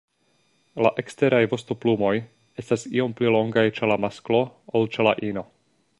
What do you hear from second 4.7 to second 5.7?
ol ĉe la ino.